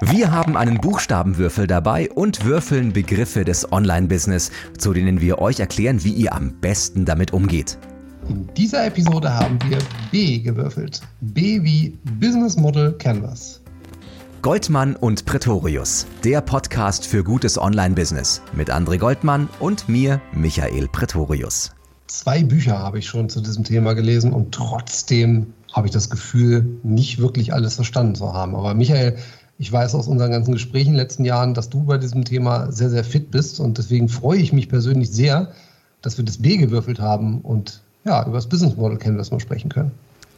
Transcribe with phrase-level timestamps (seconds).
[0.00, 6.02] Wir haben einen Buchstabenwürfel dabei und würfeln Begriffe des Online-Business, zu denen wir euch erklären,
[6.02, 7.78] wie ihr am besten damit umgeht.
[8.28, 9.78] In dieser Episode haben wir
[10.10, 11.00] B gewürfelt.
[11.20, 13.60] B wie Business Model Canvas.
[14.42, 21.70] Goldmann und Pretorius, der Podcast für gutes Online-Business mit André Goldmann und mir, Michael Pretorius.
[22.08, 26.80] Zwei Bücher habe ich schon zu diesem Thema gelesen und trotzdem habe ich das Gefühl,
[26.82, 28.56] nicht wirklich alles verstanden zu haben.
[28.56, 29.16] Aber Michael,
[29.58, 32.72] ich weiß aus unseren ganzen Gesprächen in den letzten Jahren, dass du bei diesem Thema
[32.72, 35.52] sehr, sehr fit bist und deswegen freue ich mich persönlich sehr,
[36.02, 39.70] dass wir das B gewürfelt haben und ja, über das Business Model Canvas mal sprechen
[39.70, 39.92] können.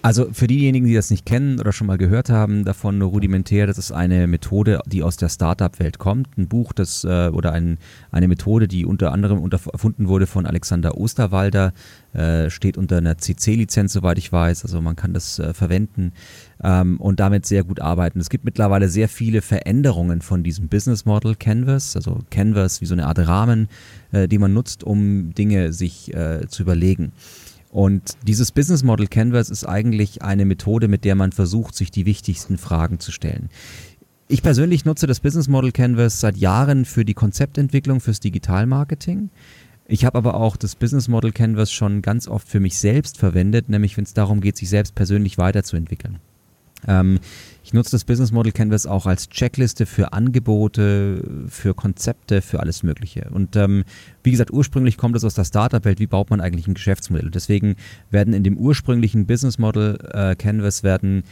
[0.07, 3.77] Also für diejenigen, die das nicht kennen oder schon mal gehört haben davon, rudimentär, das
[3.77, 6.39] ist eine Methode, die aus der Startup-Welt kommt.
[6.39, 7.79] Ein Buch, das äh, oder ein,
[8.13, 11.73] eine Methode, die unter anderem unter, erfunden wurde von Alexander Osterwalder,
[12.13, 14.63] äh, steht unter einer CC-Lizenz, soweit ich weiß.
[14.63, 16.13] Also man kann das äh, verwenden
[16.63, 18.21] ähm, und damit sehr gut arbeiten.
[18.21, 22.95] Es gibt mittlerweile sehr viele Veränderungen von diesem Business Model Canvas, also Canvas wie so
[22.95, 23.67] eine Art Rahmen,
[24.13, 27.11] äh, die man nutzt, um Dinge sich äh, zu überlegen.
[27.77, 32.07] Und dieses Business Model Canvas ist eigentlich eine Methode, mit der man versucht, sich die
[32.07, 33.51] wichtigsten Fragen zu stellen.
[34.29, 39.29] Ich persönlich nutze das Business Model Canvas seit Jahren für die Konzeptentwicklung, fürs Digitalmarketing.
[39.87, 43.69] Ich habe aber auch das Business Model Canvas schon ganz oft für mich selbst verwendet,
[43.69, 46.21] nämlich wenn es darum geht, sich selbst persönlich weiterzuentwickeln.
[46.87, 47.19] Ähm,
[47.65, 52.85] ich nutze das Business Model Canvas auch als Checkliste für Angebote, für Konzepte, für alles
[52.85, 53.29] Mögliche.
[53.33, 53.85] Und ähm,
[54.23, 55.99] wie gesagt, ursprünglich kommt es aus der Startup-Welt.
[55.99, 57.31] Wie baut man eigentlich ein Geschäftsmodell?
[57.31, 57.75] Deswegen
[58.11, 61.25] werden in dem ursprünglichen Business Model äh, Canvas werden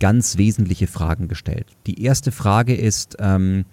[0.00, 1.68] ganz wesentliche Fragen gestellt.
[1.86, 3.64] Die erste Frage ist, ähm,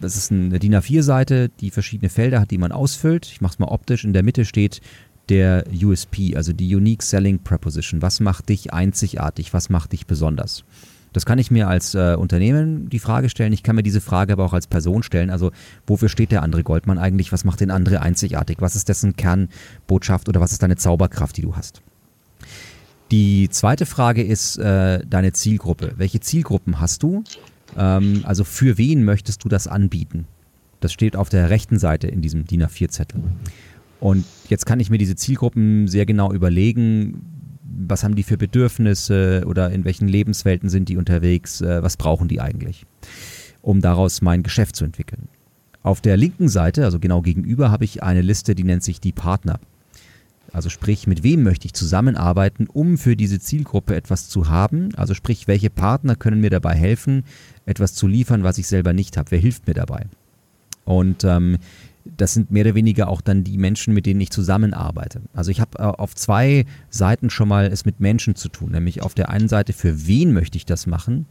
[0.00, 3.26] das ist eine DIN A4-Seite, die verschiedene Felder hat, die man ausfüllt.
[3.26, 4.04] Ich mache es mal optisch.
[4.04, 4.80] In der Mitte steht
[5.28, 8.02] der USP, also die Unique Selling Proposition.
[8.02, 9.52] Was macht dich einzigartig?
[9.52, 10.64] Was macht dich besonders?
[11.12, 13.52] Das kann ich mir als äh, Unternehmen die Frage stellen.
[13.52, 15.30] Ich kann mir diese Frage aber auch als Person stellen.
[15.30, 15.52] Also,
[15.86, 17.32] wofür steht der andere Goldmann eigentlich?
[17.32, 18.58] Was macht den andere einzigartig?
[18.60, 21.80] Was ist dessen Kernbotschaft oder was ist deine Zauberkraft, die du hast?
[23.10, 25.94] Die zweite Frage ist äh, deine Zielgruppe.
[25.96, 27.24] Welche Zielgruppen hast du?
[27.76, 30.26] Ähm, also, für wen möchtest du das anbieten?
[30.80, 33.20] Das steht auf der rechten Seite in diesem DIN A4-Zettel.
[34.00, 37.22] Und jetzt kann ich mir diese Zielgruppen sehr genau überlegen,
[37.86, 42.28] was haben die für Bedürfnisse oder in welchen Lebenswelten sind die unterwegs, äh, was brauchen
[42.28, 42.86] die eigentlich,
[43.62, 45.28] um daraus mein Geschäft zu entwickeln.
[45.82, 49.12] Auf der linken Seite, also genau gegenüber, habe ich eine Liste, die nennt sich die
[49.12, 49.60] Partner.
[50.52, 54.94] Also sprich, mit wem möchte ich zusammenarbeiten, um für diese Zielgruppe etwas zu haben?
[54.96, 57.24] Also sprich, welche Partner können mir dabei helfen,
[57.66, 59.30] etwas zu liefern, was ich selber nicht habe?
[59.30, 60.06] Wer hilft mir dabei?
[60.84, 61.58] Und ähm,
[62.16, 65.22] das sind mehr oder weniger auch dann die Menschen, mit denen ich zusammenarbeite.
[65.32, 69.02] Also ich habe äh, auf zwei Seiten schon mal es mit Menschen zu tun, nämlich
[69.02, 71.26] auf der einen Seite, für wen möchte ich das machen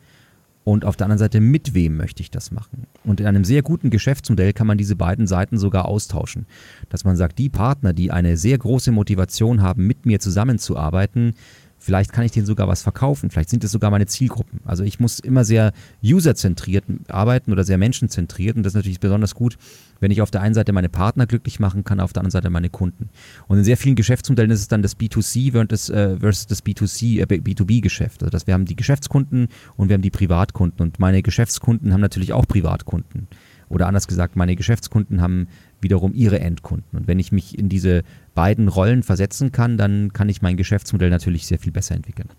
[0.67, 2.87] und auf der anderen Seite, mit wem möchte ich das machen.
[3.05, 6.45] Und in einem sehr guten Geschäftsmodell kann man diese beiden Seiten sogar austauschen.
[6.89, 11.35] Dass man sagt, die Partner, die eine sehr große Motivation haben, mit mir zusammenzuarbeiten,
[11.87, 13.29] Vielleicht kann ich denen sogar was verkaufen.
[13.29, 14.59] Vielleicht sind es sogar meine Zielgruppen.
[14.65, 15.71] Also ich muss immer sehr
[16.03, 18.57] userzentriert arbeiten oder sehr menschenzentriert.
[18.57, 19.57] Und das ist natürlich besonders gut,
[20.01, 22.49] wenn ich auf der einen Seite meine Partner glücklich machen kann, auf der anderen Seite
[22.49, 23.07] meine Kunden.
[23.47, 27.21] Und in sehr vielen Geschäftsmodellen ist es dann das B2C versus, äh, versus das B2C,
[27.21, 28.21] äh, B2B-Geschäft.
[28.21, 30.81] Also dass wir haben die Geschäftskunden und wir haben die Privatkunden.
[30.81, 33.29] Und meine Geschäftskunden haben natürlich auch Privatkunden.
[33.69, 35.47] Oder anders gesagt, meine Geschäftskunden haben
[35.79, 36.99] wiederum ihre Endkunden.
[36.99, 38.03] Und wenn ich mich in diese
[38.37, 42.29] beiden Rollen versetzen kann, dann kann ich mein Geschäftsmodell natürlich sehr viel besser entwickeln.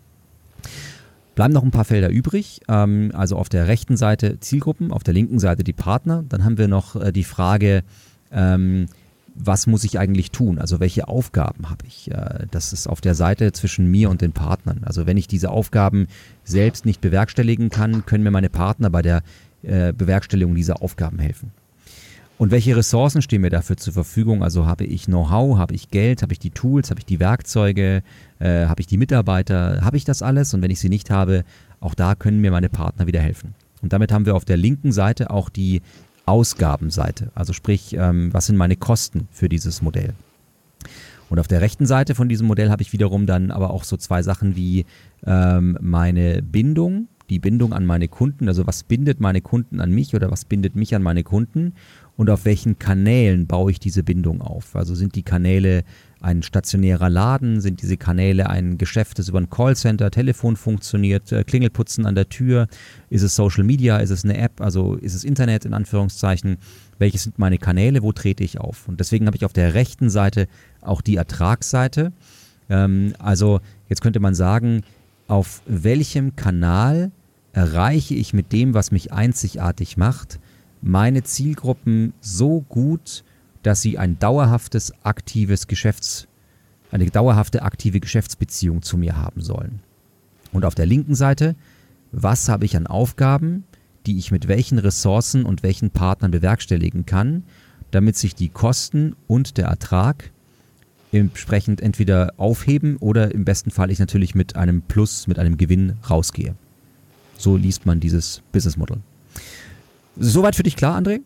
[1.34, 2.60] Bleiben noch ein paar Felder übrig.
[2.68, 6.24] Ähm, also auf der rechten Seite Zielgruppen, auf der linken Seite die Partner.
[6.28, 7.82] Dann haben wir noch äh, die Frage,
[8.30, 8.86] ähm,
[9.34, 10.60] was muss ich eigentlich tun?
[10.60, 12.12] Also welche Aufgaben habe ich?
[12.12, 14.82] Äh, das ist auf der Seite zwischen mir und den Partnern.
[14.84, 16.06] Also wenn ich diese Aufgaben
[16.44, 19.22] selbst nicht bewerkstelligen kann, können mir meine Partner bei der
[19.64, 21.50] äh, Bewerkstelligung dieser Aufgaben helfen.
[22.38, 24.44] Und welche Ressourcen stehen mir dafür zur Verfügung?
[24.44, 28.02] Also habe ich Know-how, habe ich Geld, habe ich die Tools, habe ich die Werkzeuge,
[28.38, 30.54] äh, habe ich die Mitarbeiter, habe ich das alles?
[30.54, 31.44] Und wenn ich sie nicht habe,
[31.80, 33.54] auch da können mir meine Partner wieder helfen.
[33.82, 35.82] Und damit haben wir auf der linken Seite auch die
[36.26, 37.32] Ausgabenseite.
[37.34, 40.14] Also sprich, ähm, was sind meine Kosten für dieses Modell?
[41.30, 43.96] Und auf der rechten Seite von diesem Modell habe ich wiederum dann aber auch so
[43.96, 44.86] zwei Sachen wie
[45.26, 50.14] ähm, meine Bindung, die Bindung an meine Kunden, also was bindet meine Kunden an mich
[50.14, 51.74] oder was bindet mich an meine Kunden
[52.18, 54.74] und auf welchen Kanälen baue ich diese Bindung auf.
[54.74, 55.84] Also sind die Kanäle
[56.20, 61.44] ein stationärer Laden, sind diese Kanäle ein Geschäft, das über ein Callcenter, Telefon funktioniert, äh,
[61.44, 62.66] Klingelputzen an der Tür,
[63.08, 66.56] ist es Social Media, ist es eine App, also ist es Internet in Anführungszeichen,
[66.98, 68.88] welche sind meine Kanäle, wo trete ich auf.
[68.88, 70.48] Und deswegen habe ich auf der rechten Seite
[70.80, 72.12] auch die Ertragsseite.
[72.68, 74.82] Ähm, also jetzt könnte man sagen,
[75.28, 77.12] auf welchem Kanal
[77.52, 80.40] erreiche ich mit dem, was mich einzigartig macht,
[80.80, 83.24] meine Zielgruppen so gut,
[83.62, 86.28] dass sie ein dauerhaftes, aktives Geschäfts,
[86.90, 89.80] eine dauerhafte, aktive Geschäftsbeziehung zu mir haben sollen.
[90.52, 91.54] Und auf der linken Seite,
[92.12, 93.64] was habe ich an Aufgaben,
[94.06, 97.44] die ich mit welchen Ressourcen und welchen Partnern bewerkstelligen kann,
[97.90, 100.30] damit sich die Kosten und der Ertrag
[101.12, 105.96] entsprechend entweder aufheben oder im besten Fall ich natürlich mit einem Plus, mit einem Gewinn
[106.08, 106.54] rausgehe.
[107.36, 108.98] So liest man dieses Business Model.
[110.18, 111.20] Soweit für dich klar, André?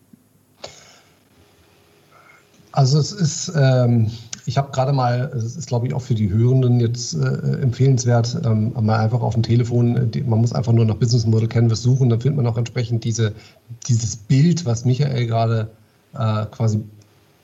[2.71, 4.09] Also es ist, ähm,
[4.45, 8.37] ich habe gerade mal, es ist glaube ich auch für die Hörenden jetzt äh, empfehlenswert,
[8.43, 11.83] ähm, mal einfach auf dem Telefon, die, man muss einfach nur nach Business Model Canvas
[11.83, 13.33] suchen, dann findet man auch entsprechend diese,
[13.87, 15.69] dieses Bild, was Michael gerade
[16.13, 16.83] äh, quasi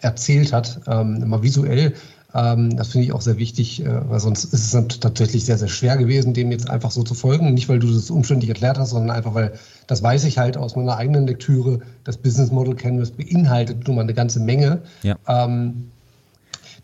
[0.01, 1.93] erzählt hat, ähm, mal visuell
[2.33, 5.67] ähm, das finde ich auch sehr wichtig, äh, weil sonst ist es tatsächlich sehr, sehr
[5.67, 7.53] schwer gewesen, dem jetzt einfach so zu folgen.
[7.53, 9.53] Nicht, weil du das umständlich erklärt hast, sondern einfach, weil
[9.87, 11.79] das weiß ich halt aus meiner eigenen Lektüre.
[12.03, 14.81] Das Business Model Canvas beinhaltet nun mal eine ganze Menge.
[15.01, 15.15] Ja.
[15.27, 15.89] Ähm,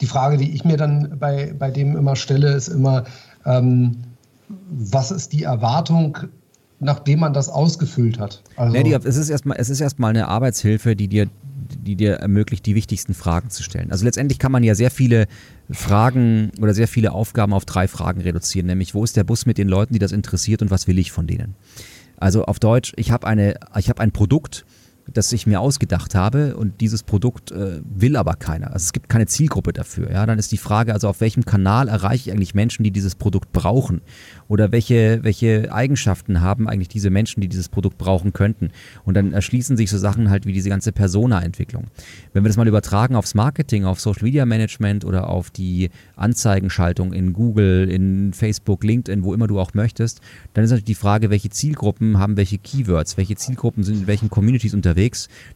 [0.02, 3.04] die Frage, die ich mir dann bei, bei dem immer stelle, ist immer,
[3.46, 3.98] ähm,
[4.70, 6.18] was ist die Erwartung
[6.80, 8.42] nachdem man das ausgefüllt hat.
[8.58, 11.30] Also nee, die, es ist erstmal, es ist erstmal eine Arbeitshilfe, die dir
[11.86, 13.92] die dir ermöglicht, die wichtigsten Fragen zu stellen.
[13.92, 15.28] Also letztendlich kann man ja sehr viele
[15.72, 19.58] Fragen oder sehr viele Aufgaben auf drei Fragen reduzieren, nämlich wo ist der Bus mit
[19.58, 21.56] den Leuten, die das interessiert und was will ich von denen?
[22.18, 24.66] Also auf Deutsch, ich habe eine, ein Produkt,
[25.12, 28.68] das ich mir ausgedacht habe und dieses Produkt äh, will aber keiner.
[28.68, 30.12] Also es gibt keine Zielgruppe dafür.
[30.12, 33.16] Ja, dann ist die Frage, also auf welchem Kanal erreiche ich eigentlich Menschen, die dieses
[33.16, 34.02] Produkt brauchen?
[34.48, 38.72] Oder welche, welche Eigenschaften haben eigentlich diese Menschen, die dieses Produkt brauchen könnten?
[39.04, 41.86] Und dann erschließen sich so Sachen halt wie diese ganze Persona-Entwicklung.
[42.34, 47.14] Wenn wir das mal übertragen aufs Marketing, auf Social Media Management oder auf die Anzeigenschaltung
[47.14, 50.22] in Google, in Facebook, LinkedIn, wo immer du auch möchtest,
[50.54, 54.30] dann ist natürlich die Frage, welche Zielgruppen haben welche Keywords, welche Zielgruppen sind in welchen
[54.30, 54.95] Communities unterwegs,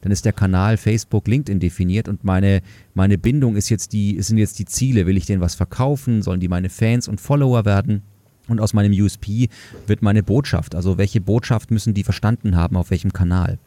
[0.02, 2.62] dann ist der Kanal Facebook, LinkedIn definiert und meine,
[2.94, 5.06] meine Bindung ist jetzt die, sind jetzt die Ziele.
[5.06, 6.22] Will ich denen was verkaufen?
[6.22, 8.04] Sollen die meine Fans und Follower werden?
[8.50, 9.50] Und aus meinem USP
[9.88, 10.76] wird meine Botschaft.
[10.76, 13.60] Also welche Botschaft müssen die verstanden haben, auf welchem Kanal.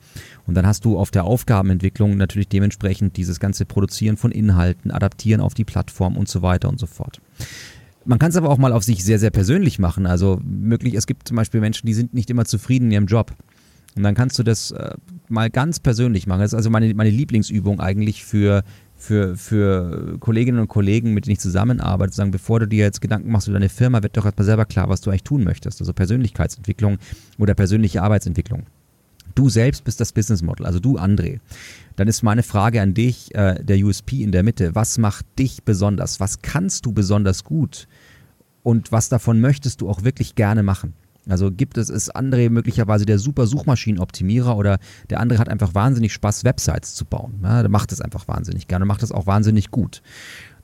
[0.47, 5.41] Und dann hast du auf der Aufgabenentwicklung natürlich dementsprechend dieses ganze Produzieren von Inhalten, Adaptieren
[5.41, 7.21] auf die Plattform und so weiter und so fort.
[8.05, 10.07] Man kann es aber auch mal auf sich sehr, sehr persönlich machen.
[10.07, 13.33] Also möglich, es gibt zum Beispiel Menschen, die sind nicht immer zufrieden in ihrem Job.
[13.95, 14.95] Und dann kannst du das äh,
[15.33, 16.41] mal ganz persönlich machen.
[16.41, 18.63] Das ist also meine, meine Lieblingsübung eigentlich für
[19.03, 23.33] für, für Kolleginnen und Kollegen, mit denen ich zusammenarbeite, sagen, bevor du dir jetzt Gedanken
[23.33, 25.81] machst über deine Firma, wird doch erstmal selber klar, was du eigentlich tun möchtest.
[25.81, 26.99] Also Persönlichkeitsentwicklung
[27.37, 28.65] oder persönliche Arbeitsentwicklung.
[29.35, 31.41] Du selbst bist das Business Model, also du, André.
[31.97, 34.75] Dann ist meine Frage an dich, äh, der USP in der Mitte.
[34.75, 36.21] Was macht dich besonders?
[36.21, 37.89] Was kannst du besonders gut?
[38.63, 40.95] Und was davon möchtest du auch wirklich gerne machen?
[41.29, 44.79] Also gibt es, ist André möglicherweise der super Suchmaschinenoptimierer oder
[45.09, 47.41] der andere hat einfach wahnsinnig Spaß, Websites zu bauen.
[47.43, 50.03] Ja, der macht es einfach wahnsinnig gerne, macht es auch wahnsinnig gut.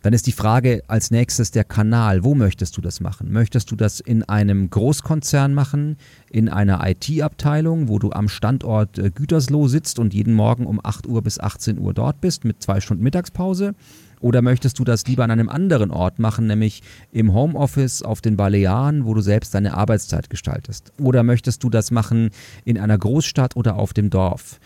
[0.02, 2.22] Dann ist die Frage als nächstes der Kanal.
[2.22, 3.32] Wo möchtest du das machen?
[3.32, 5.96] Möchtest du das in einem Großkonzern machen,
[6.30, 11.08] in einer IT-Abteilung, wo du am Standort äh, Gütersloh sitzt und jeden Morgen um 8
[11.08, 13.74] Uhr bis 18 Uhr dort bist mit zwei Stunden Mittagspause?
[14.20, 18.36] Oder möchtest du das lieber an einem anderen Ort machen, nämlich im Homeoffice auf den
[18.36, 20.92] Balearen, wo du selbst deine Arbeitszeit gestaltest?
[21.00, 22.30] Oder möchtest du das machen
[22.64, 24.58] in einer Großstadt oder auf dem Dorf?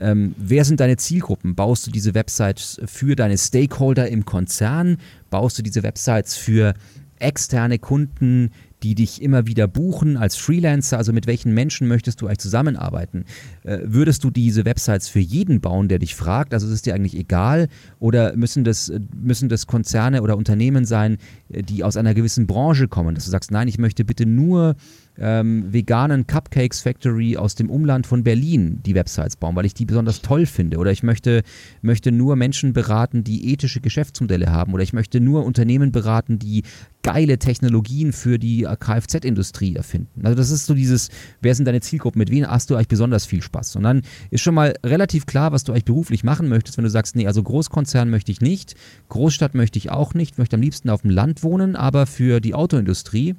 [0.00, 1.54] Ähm, wer sind deine Zielgruppen?
[1.54, 4.98] Baust du diese Websites für deine Stakeholder im Konzern?
[5.30, 6.74] Baust du diese Websites für
[7.20, 8.50] externe Kunden,
[8.82, 10.98] die dich immer wieder buchen als Freelancer?
[10.98, 13.24] Also mit welchen Menschen möchtest du eigentlich zusammenarbeiten?
[13.64, 16.54] Äh, würdest du diese Websites für jeden bauen, der dich fragt?
[16.54, 17.68] Also ist es dir eigentlich egal?
[17.98, 22.88] Oder müssen das, müssen das Konzerne oder Unternehmen sein, äh, die aus einer gewissen Branche
[22.88, 23.14] kommen?
[23.14, 24.76] Dass du sagst, nein, ich möchte bitte nur
[25.20, 29.84] ähm, veganen Cupcakes Factory aus dem Umland von Berlin die Websites bauen, weil ich die
[29.84, 30.78] besonders toll finde.
[30.78, 31.42] Oder ich möchte,
[31.82, 34.74] möchte nur Menschen beraten, die ethische Geschäftsmodelle haben.
[34.74, 36.62] Oder ich möchte nur Unternehmen beraten, die
[37.02, 40.24] geile Technologien für die Kfz-Industrie erfinden.
[40.24, 41.08] Also das ist so dieses,
[41.40, 43.76] wer sind deine Zielgruppen, mit wem hast du eigentlich besonders viel Spaß?
[43.76, 46.90] Und dann ist schon mal relativ klar, was du eigentlich beruflich machen möchtest, wenn du
[46.90, 48.74] sagst, nee, also Großkonzern möchte ich nicht,
[49.08, 52.54] Großstadt möchte ich auch nicht, möchte am liebsten auf dem Land wohnen, aber für die
[52.54, 53.36] Autoindustrie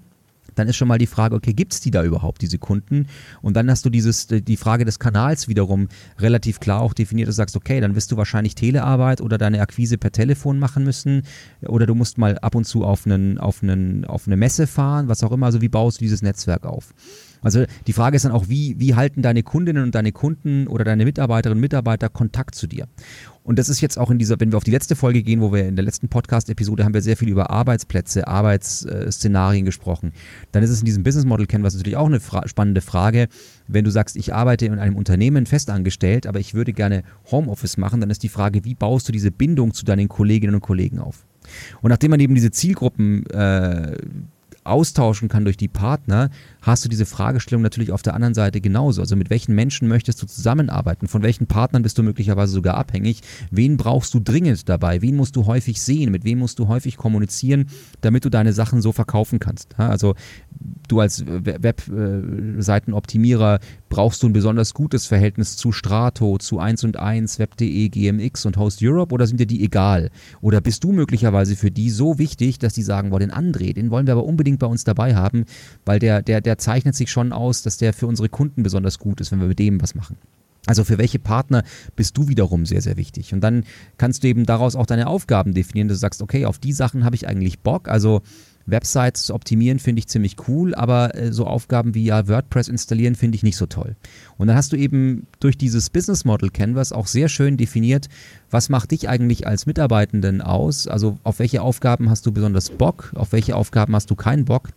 [0.60, 3.08] dann ist schon mal die Frage, okay, gibt es die da überhaupt, diese Kunden?
[3.42, 5.88] Und dann hast du dieses, die Frage des Kanals wiederum
[6.20, 9.98] relativ klar auch definiert, du sagst, okay, dann wirst du wahrscheinlich Telearbeit oder deine Akquise
[9.98, 11.24] per Telefon machen müssen
[11.62, 15.08] oder du musst mal ab und zu auf, einen, auf, einen, auf eine Messe fahren,
[15.08, 16.94] was auch immer, also wie baust du dieses Netzwerk auf?
[17.42, 20.84] Also die Frage ist dann auch, wie, wie halten deine Kundinnen und deine Kunden oder
[20.84, 22.88] deine Mitarbeiterinnen und Mitarbeiter Kontakt zu dir?
[23.44, 25.52] Und das ist jetzt auch in dieser, wenn wir auf die letzte Folge gehen, wo
[25.52, 30.12] wir in der letzten Podcast-Episode haben wir sehr viel über Arbeitsplätze, Arbeitsszenarien gesprochen.
[30.52, 33.28] Dann ist es in diesem Business Model Canvas natürlich auch eine fra spannende Frage.
[33.68, 38.02] Wenn du sagst, ich arbeite in einem Unternehmen festangestellt, aber ich würde gerne Homeoffice machen,
[38.02, 41.26] dann ist die Frage, wie baust du diese Bindung zu deinen Kolleginnen und Kollegen auf?
[41.82, 43.98] Und nachdem man eben diese Zielgruppen äh,
[44.64, 46.30] austauschen kann durch die Partner,
[46.62, 49.02] hast du diese Fragestellung natürlich auf der anderen Seite genauso.
[49.02, 51.08] Also mit welchen Menschen möchtest du zusammenarbeiten?
[51.08, 53.22] Von welchen Partnern bist du möglicherweise sogar abhängig?
[53.52, 55.02] Wen brauchst du dringend dabei?
[55.02, 56.12] Wen musst du häufig sehen?
[56.12, 57.68] Mit wem musst du häufig kommunizieren,
[58.02, 59.80] damit du deine Sachen so verkaufen kannst?
[59.80, 60.16] Also
[60.88, 67.40] du als Webseitenoptimierer brauchst du ein besonders gutes Verhältnis zu Strato, zu 1 und 1,
[67.40, 70.10] Web.de, GMX und Host Europe oder sind dir die egal?
[70.42, 73.92] Oder bist du möglicherweise für die so wichtig, dass die sagen, boah, den André, den
[73.92, 75.46] wollen wir aber unbedingt bei uns dabei haben,
[75.86, 79.22] weil der, der, der zeichnet sich schon aus, dass der für unsere Kunden besonders gut
[79.22, 80.18] ist, wenn wir mit dem was machen.
[80.66, 81.64] Also für welche Partner
[81.96, 83.34] bist du wiederum sehr, sehr wichtig.
[83.34, 83.64] Und dann
[83.98, 87.06] kannst du eben daraus auch deine Aufgaben definieren, dass du sagst, okay, auf die Sachen
[87.06, 87.88] habe ich eigentlich Bock.
[87.88, 88.22] Also
[88.72, 93.36] Websites optimieren finde ich ziemlich cool, aber äh, so Aufgaben wie ja WordPress installieren finde
[93.36, 93.96] ich nicht so toll.
[94.38, 98.10] Und dann hast du eben durch dieses Business Model Canvas auch sehr schön definiert,
[98.52, 100.88] was macht dich eigentlich als Mitarbeitenden aus?
[100.88, 104.70] Also auf welche Aufgaben hast du besonders Bock, auf welche Aufgaben hast du keinen Bock?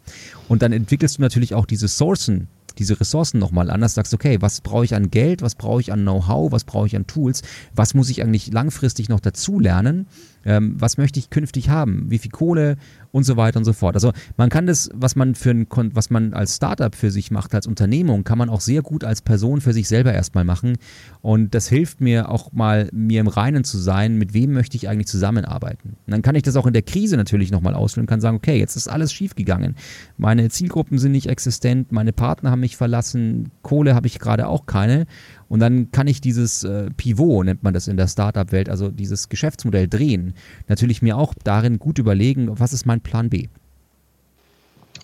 [0.48, 4.60] Und dann entwickelst du natürlich auch diese Sourcen diese Ressourcen nochmal anders, sagst, okay, was
[4.60, 7.42] brauche ich an Geld, was brauche ich an Know-how, was brauche ich an Tools,
[7.74, 10.06] was muss ich eigentlich langfristig noch dazu lernen,
[10.44, 12.76] ähm, was möchte ich künftig haben, wie viel Kohle
[13.12, 13.94] und so weiter und so fort.
[13.94, 17.54] Also man kann das, was man für ein, was man als Startup für sich macht,
[17.54, 20.78] als Unternehmung, kann man auch sehr gut als Person für sich selber erstmal machen.
[21.20, 24.88] Und das hilft mir auch mal, mir im Reinen zu sein, mit wem möchte ich
[24.88, 25.96] eigentlich zusammenarbeiten.
[26.06, 28.36] Und dann kann ich das auch in der Krise natürlich nochmal ausführen und kann sagen,
[28.36, 29.76] okay, jetzt ist alles schiefgegangen.
[30.16, 34.66] Meine Zielgruppen sind nicht existent, meine Partner haben mich verlassen, Kohle habe ich gerade auch
[34.66, 35.06] keine.
[35.52, 39.28] Und dann kann ich dieses äh, Pivot, nennt man das in der Startup-Welt, also dieses
[39.28, 40.32] Geschäftsmodell drehen,
[40.66, 43.48] natürlich mir auch darin gut überlegen, was ist mein Plan B.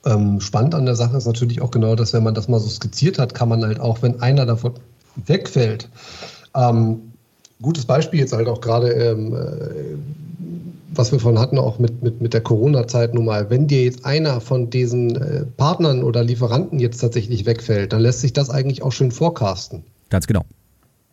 [0.06, 2.68] Ähm, spannend an der Sache ist natürlich auch genau, dass wenn man das mal so
[2.70, 4.72] skizziert hat, kann man halt auch, wenn einer davon
[5.26, 5.90] wegfällt,
[6.54, 7.12] ähm,
[7.60, 9.98] gutes Beispiel jetzt halt auch gerade, ähm, äh,
[10.94, 14.06] was wir von hatten, auch mit, mit, mit der Corona-Zeit nun mal, wenn dir jetzt
[14.06, 18.82] einer von diesen äh, Partnern oder Lieferanten jetzt tatsächlich wegfällt, dann lässt sich das eigentlich
[18.82, 19.84] auch schön forecasten.
[20.10, 20.44] Ganz genau.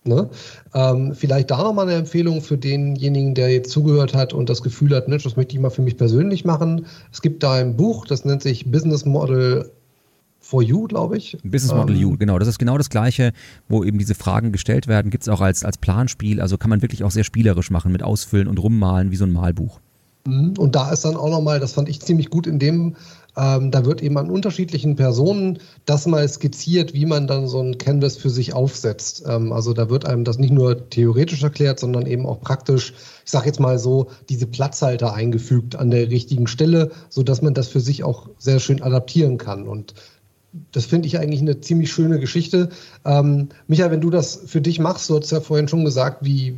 [0.07, 0.29] Ne?
[0.75, 4.95] Ähm, vielleicht da nochmal eine Empfehlung für denjenigen, der jetzt zugehört hat und das Gefühl
[4.95, 6.85] hat, Mensch, das möchte ich mal für mich persönlich machen.
[7.11, 9.71] Es gibt da ein Buch, das nennt sich Business Model
[10.39, 11.37] for You, glaube ich.
[11.43, 12.37] Business Model ähm, You, genau.
[12.37, 13.33] Das ist genau das Gleiche,
[13.67, 15.09] wo eben diese Fragen gestellt werden.
[15.09, 16.39] Gibt es auch als, als Planspiel.
[16.39, 19.33] Also kann man wirklich auch sehr spielerisch machen mit Ausfüllen und Rummalen wie so ein
[19.33, 19.79] Malbuch.
[20.27, 20.53] Mhm.
[20.59, 22.95] Und da ist dann auch nochmal, das fand ich ziemlich gut in dem
[23.37, 27.77] ähm, da wird eben an unterschiedlichen Personen das mal skizziert, wie man dann so ein
[27.77, 29.23] Canvas für sich aufsetzt.
[29.27, 32.93] Ähm, also da wird einem das nicht nur theoretisch erklärt, sondern eben auch praktisch,
[33.25, 37.67] ich sage jetzt mal so, diese Platzhalter eingefügt an der richtigen Stelle, sodass man das
[37.67, 39.67] für sich auch sehr schön adaptieren kann.
[39.67, 39.93] Und
[40.71, 42.69] das finde ich eigentlich eine ziemlich schöne Geschichte.
[43.03, 46.55] Ähm, Michael, wenn du das für dich machst, du hast ja vorhin schon gesagt, wie,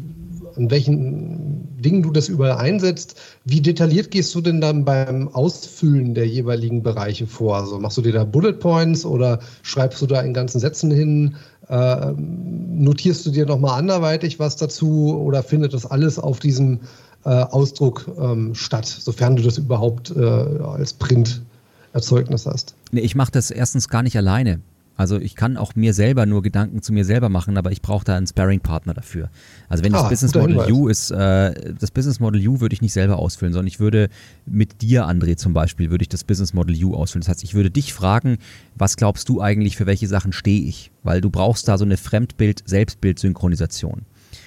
[0.58, 3.20] an welchen Dingen du das überall einsetzt.
[3.46, 7.58] Wie detailliert gehst du denn dann beim Ausfüllen der jeweiligen Bereiche vor?
[7.58, 11.36] Also machst du dir da Bullet Points oder schreibst du da in ganzen Sätzen hin?
[11.70, 16.80] Äh, notierst du dir nochmal anderweitig was dazu oder findet das alles auf diesem
[17.26, 22.74] äh, Ausdruck ähm, statt, sofern du das überhaupt äh, als Printerzeugnis hast?
[22.92, 24.62] Nee, ich mache das erstens gar nicht alleine.
[24.98, 28.04] Also ich kann auch mir selber nur Gedanken zu mir selber machen, aber ich brauche
[28.04, 29.30] da einen Sparring-Partner dafür.
[29.70, 30.72] Also wenn ah, das Business Model Hinweis.
[30.72, 34.10] U ist, äh, das Business Model U würde ich nicht selber ausfüllen, sondern ich würde
[34.48, 37.22] mit dir, André zum Beispiel, würde ich das Business Model U ausfüllen.
[37.22, 38.40] Das heißt, ich würde dich fragen,
[38.76, 40.90] was glaubst du eigentlich, für welche Sachen stehe ich?
[41.04, 44.02] Weil du brauchst da so eine Fremdbild-Selbstbild-Synchronisation.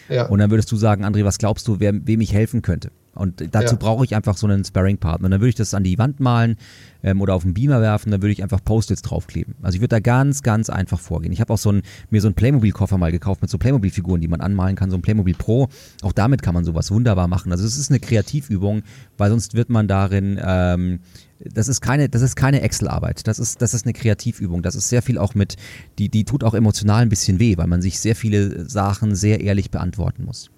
[0.09, 0.27] Ja.
[0.27, 2.91] Und dann würdest du sagen, André, was glaubst du, wer, wem ich helfen könnte?
[3.21, 3.79] Und dazu ja.
[3.79, 5.29] brauche ich einfach so einen Sparring-Partner.
[5.29, 6.57] Dann würde ich das an die Wand malen
[7.03, 9.57] ähm, oder auf den Beamer werfen, dann würde ich einfach Post-its draufkleben.
[9.61, 11.31] Also ich würde da ganz, ganz einfach vorgehen.
[11.31, 14.29] Ich habe auch so ein, mir so einen Playmobil-Koffer mal gekauft mit so Playmobil-Figuren, die
[14.29, 15.69] man anmalen kann, so ein Playmobil Pro.
[16.01, 17.53] Auch damit kann man sowas wunderbar machen.
[17.53, 18.85] Also es ist eine Kreativübung,
[19.19, 21.01] weil sonst wird man darin ähm,
[21.41, 23.27] das ist keine, das ist keine Excel-Arbeit.
[23.27, 24.63] Das ist, das ist eine Kreativübung.
[24.63, 25.57] Das ist sehr viel auch mit,
[25.99, 29.41] die, die tut auch emotional ein bisschen weh, weil man sich sehr viele Sachen sehr
[29.41, 30.51] ehrlich beantworten muss.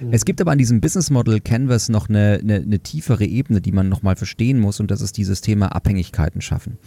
[0.00, 0.12] Mhm.
[0.12, 3.72] Es gibt aber an diesem Business Model Canvas noch eine, eine, eine tiefere Ebene, die
[3.72, 6.78] man nochmal verstehen muss und das ist dieses Thema Abhängigkeiten schaffen.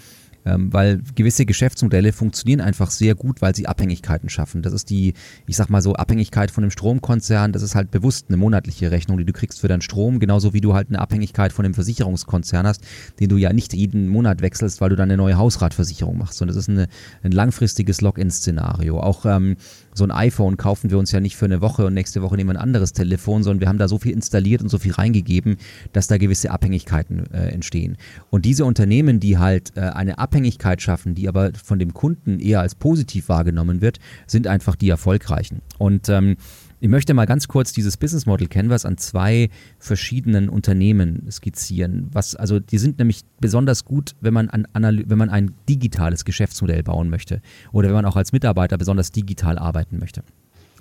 [0.45, 4.61] Ähm, weil gewisse Geschäftsmodelle funktionieren einfach sehr gut, weil sie Abhängigkeiten schaffen.
[4.61, 5.13] Das ist die,
[5.47, 7.53] ich sag mal so, Abhängigkeit von einem Stromkonzern.
[7.53, 10.61] Das ist halt bewusst eine monatliche Rechnung, die du kriegst für deinen Strom, genauso wie
[10.61, 12.81] du halt eine Abhängigkeit von einem Versicherungskonzern hast,
[13.19, 16.41] den du ja nicht jeden Monat wechselst, weil du dann eine neue Hausratversicherung machst.
[16.41, 16.87] Und das ist eine,
[17.23, 18.99] ein langfristiges Login-Szenario.
[18.99, 19.55] Auch ähm,
[19.93, 22.49] so ein iPhone kaufen wir uns ja nicht für eine Woche und nächste Woche nehmen
[22.49, 25.57] wir ein anderes Telefon, sondern wir haben da so viel installiert und so viel reingegeben,
[25.91, 27.97] dass da gewisse Abhängigkeiten äh, entstehen.
[28.29, 32.61] Und diese Unternehmen, die halt äh, eine Abhängigkeit schaffen, die aber von dem Kunden eher
[32.61, 35.61] als positiv wahrgenommen wird, sind einfach die erfolgreichen.
[35.77, 36.37] Und ähm,
[36.83, 39.49] ich möchte mal ganz kurz dieses Business Model Canvas an zwei
[39.79, 42.09] verschiedenen Unternehmen skizzieren.
[42.11, 46.83] Was, also die sind nämlich besonders gut, wenn man, an, wenn man ein digitales Geschäftsmodell
[46.83, 50.23] bauen möchte oder wenn man auch als Mitarbeiter besonders digital arbeiten möchte.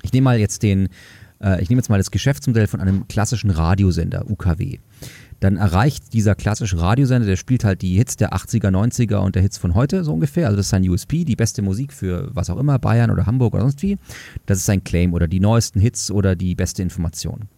[0.03, 0.89] Ich nehme mal jetzt den,
[1.41, 4.79] äh, ich nehme jetzt mal das Geschäftsmodell von einem klassischen Radiosender, UKW
[5.43, 9.43] dann erreicht dieser klassische Radiosender, der spielt halt die Hits der 80er, 90er und der
[9.43, 10.47] Hits von heute so ungefähr.
[10.47, 13.55] Also das ist sein USP, die beste Musik für was auch immer, Bayern oder Hamburg
[13.55, 13.99] oder sonst wie.
[14.47, 17.49] Das ist sein Claim oder die neuesten Hits oder die beste Information.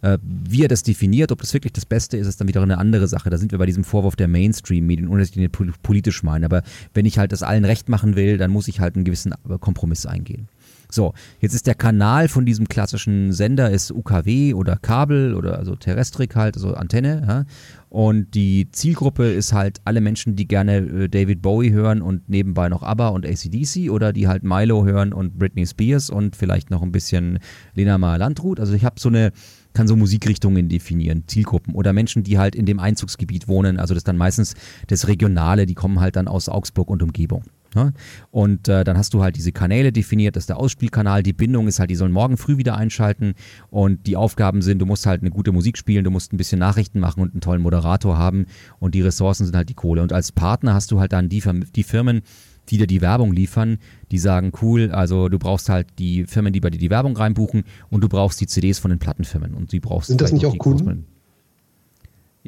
[0.00, 2.78] Äh, wie er das definiert, ob das wirklich das Beste ist, ist dann wieder eine
[2.78, 3.28] andere Sache.
[3.28, 6.46] Da sind wir bei diesem Vorwurf der Mainstream-Medien, ohne dass ich den politisch meine.
[6.46, 6.62] Aber
[6.94, 10.06] wenn ich halt das allen recht machen will, dann muss ich halt einen gewissen Kompromiss
[10.06, 10.48] eingehen.
[10.90, 15.74] So, jetzt ist der Kanal von diesem klassischen Sender ist UKW oder Kabel oder also
[15.74, 17.24] Terrestrik halt, also Antenne.
[17.26, 17.44] Ja?
[17.88, 22.68] Und die Zielgruppe ist halt alle Menschen, die gerne äh, David Bowie hören und nebenbei
[22.68, 26.82] noch ABBA und ACDC oder die halt Milo hören und Britney Spears und vielleicht noch
[26.82, 27.38] ein bisschen
[27.74, 28.60] Lena Meyer Landrut.
[28.60, 29.32] Also ich habe so eine
[29.76, 33.78] kann so Musikrichtungen definieren, Zielgruppen oder Menschen, die halt in dem Einzugsgebiet wohnen.
[33.78, 34.54] Also das ist dann meistens
[34.86, 37.42] das Regionale, die kommen halt dann aus Augsburg und Umgebung.
[37.74, 37.92] Ne?
[38.30, 41.68] Und äh, dann hast du halt diese Kanäle definiert, das ist der Ausspielkanal, die Bindung
[41.68, 43.34] ist halt, die sollen morgen früh wieder einschalten
[43.70, 46.58] und die Aufgaben sind, du musst halt eine gute Musik spielen, du musst ein bisschen
[46.58, 48.46] Nachrichten machen und einen tollen Moderator haben
[48.78, 50.02] und die Ressourcen sind halt die Kohle.
[50.02, 51.42] Und als Partner hast du halt dann die,
[51.74, 52.22] die Firmen,
[52.68, 53.78] die dir die Werbung liefern,
[54.10, 57.64] die sagen, cool, also du brauchst halt die Firmen, die bei dir die Werbung reinbuchen
[57.90, 60.58] und du brauchst die CDs von den Plattenfirmen und die brauchst Sind das nicht auch
[60.58, 61.06] Kunden?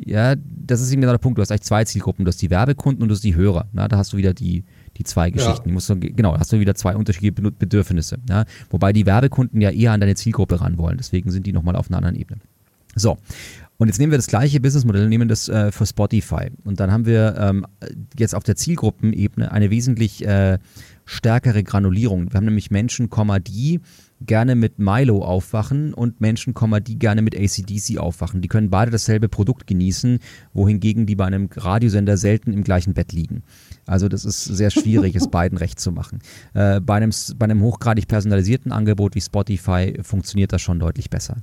[0.04, 1.38] Ja, das ist eben genau der Punkt.
[1.38, 2.24] Du hast eigentlich zwei Zielgruppen.
[2.24, 3.68] Du hast die Werbekunden und du hast die Hörer.
[3.72, 4.64] Na, da hast du wieder die,
[4.96, 5.68] die zwei Geschichten.
[5.68, 5.72] Ja.
[5.72, 8.18] Musst du, genau, hast du wieder zwei unterschiedliche Bedürfnisse.
[8.28, 8.44] Ja?
[8.70, 10.96] Wobei die Werbekunden ja eher an deine Zielgruppe ran wollen.
[10.98, 12.40] Deswegen sind die nochmal auf einer anderen Ebene.
[12.94, 13.18] So.
[13.76, 16.50] Und jetzt nehmen wir das gleiche Businessmodell, nehmen das äh, für Spotify.
[16.64, 17.64] Und dann haben wir ähm,
[18.18, 20.58] jetzt auf der Zielgruppenebene eine wesentlich äh,
[21.04, 22.32] stärkere Granulierung.
[22.32, 23.08] Wir haben nämlich Menschen,
[23.46, 23.80] die
[24.20, 26.54] gerne mit Milo aufwachen und Menschen,
[26.86, 28.42] die gerne mit ACDC aufwachen.
[28.42, 30.18] Die können beide dasselbe Produkt genießen,
[30.52, 33.42] wohingegen die bei einem Radiosender selten im gleichen Bett liegen.
[33.86, 36.18] Also das ist sehr schwierig, es beiden recht zu machen.
[36.54, 41.38] Äh, bei, einem, bei einem hochgradig personalisierten Angebot wie Spotify funktioniert das schon deutlich besser.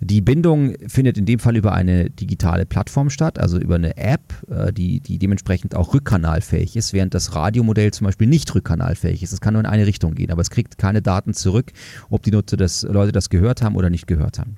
[0.00, 4.34] Die Bindung findet in dem Fall über eine digitale Plattform statt, also über eine App,
[4.50, 9.32] äh, die, die dementsprechend auch rückkanalfähig ist, während das Radiomodell zum Beispiel nicht rückkanalfähig ist.
[9.32, 11.72] Es kann nur in eine Richtung gehen, aber es kriegt keine Daten zurück,
[12.16, 14.56] ob die Nutzer das, Leute das gehört haben oder nicht gehört haben.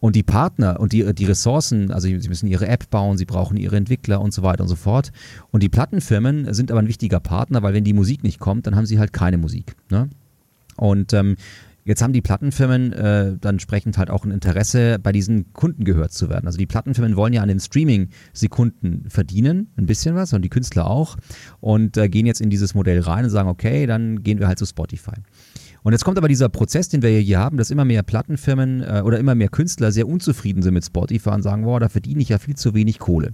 [0.00, 3.56] Und die Partner und die, die Ressourcen, also sie müssen ihre App bauen, sie brauchen
[3.56, 5.10] ihre Entwickler und so weiter und so fort.
[5.50, 8.76] Und die Plattenfirmen sind aber ein wichtiger Partner, weil wenn die Musik nicht kommt, dann
[8.76, 9.74] haben sie halt keine Musik.
[9.90, 10.08] Ne?
[10.76, 11.36] Und ähm,
[11.88, 16.12] Jetzt haben die Plattenfirmen äh, dann entsprechend halt auch ein Interesse, bei diesen Kunden gehört
[16.12, 16.44] zu werden.
[16.44, 20.86] Also die Plattenfirmen wollen ja an den Streaming-Sekunden verdienen, ein bisschen was, und die Künstler
[20.86, 21.16] auch,
[21.60, 24.58] und äh, gehen jetzt in dieses Modell rein und sagen, okay, dann gehen wir halt
[24.58, 25.14] zu Spotify.
[25.88, 29.00] Und jetzt kommt aber dieser Prozess, den wir hier haben, dass immer mehr Plattenfirmen äh,
[29.02, 32.28] oder immer mehr Künstler sehr unzufrieden sind mit Spotify und sagen, boah, da verdiene ich
[32.28, 33.32] ja viel zu wenig Kohle.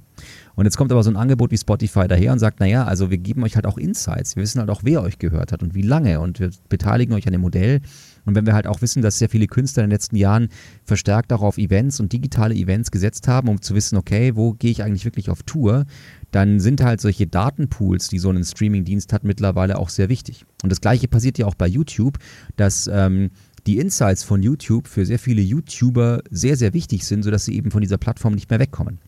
[0.54, 3.18] Und jetzt kommt aber so ein Angebot wie Spotify daher und sagt, naja, also wir
[3.18, 4.36] geben euch halt auch Insights.
[4.36, 7.26] Wir wissen halt auch, wer euch gehört hat und wie lange und wir beteiligen euch
[7.26, 7.80] an dem Modell.
[8.24, 10.48] Und wenn wir halt auch wissen, dass sehr viele Künstler in den letzten Jahren
[10.84, 14.70] verstärkt auch auf Events und digitale Events gesetzt haben, um zu wissen, okay, wo gehe
[14.70, 15.84] ich eigentlich wirklich auf Tour,
[16.30, 20.44] dann sind halt solche Datenpools, die so ein Streamingdienst hat, mittlerweile auch sehr wichtig.
[20.62, 22.18] Und das gleiche passiert ja auch bei YouTube,
[22.56, 23.30] dass ähm,
[23.66, 27.70] die Insights von YouTube für sehr viele YouTuber sehr, sehr wichtig sind, sodass sie eben
[27.70, 28.98] von dieser Plattform nicht mehr wegkommen.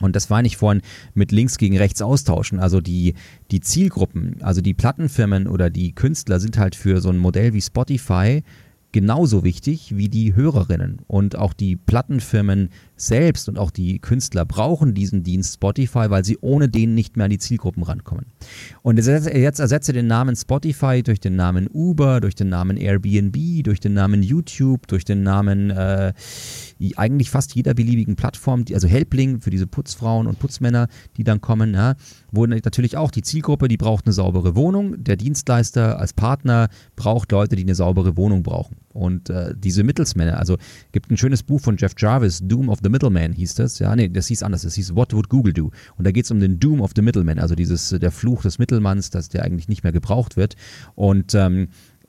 [0.00, 0.82] Und das war nicht vorhin
[1.14, 2.58] mit links gegen rechts austauschen.
[2.58, 3.14] Also die,
[3.50, 7.62] die Zielgruppen, also die Plattenfirmen oder die Künstler sind halt für so ein Modell wie
[7.62, 8.42] Spotify
[8.96, 11.00] genauso wichtig wie die Hörerinnen.
[11.06, 16.38] Und auch die Plattenfirmen selbst und auch die Künstler brauchen diesen Dienst Spotify, weil sie
[16.40, 18.24] ohne den nicht mehr an die Zielgruppen rankommen.
[18.80, 23.80] Und jetzt ersetze den Namen Spotify durch den Namen Uber, durch den Namen Airbnb, durch
[23.80, 26.14] den Namen YouTube, durch den Namen äh,
[26.96, 31.40] eigentlich fast jeder beliebigen Plattform, die, also Helpling für diese Putzfrauen und Putzmänner, die dann
[31.40, 31.94] kommen, ja,
[32.30, 35.02] wo natürlich auch die Zielgruppe, die braucht eine saubere Wohnung.
[35.02, 38.76] Der Dienstleister als Partner braucht Leute, die eine saubere Wohnung brauchen.
[38.92, 40.56] Und äh, diese Mittelsmänner, also
[40.92, 43.78] gibt ein schönes Buch von Jeff Jarvis, Doom of the Middleman hieß das.
[43.78, 45.70] Ja, nee, das hieß anders, das hieß What Would Google Do?
[45.96, 48.58] Und da geht es um den Doom of the Middleman, also dieses, der Fluch des
[48.58, 50.56] Mittelmanns, dass der eigentlich nicht mehr gebraucht wird.
[50.94, 51.68] Und ähm,